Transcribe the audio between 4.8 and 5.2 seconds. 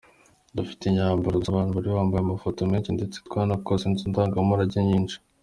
nyinshi.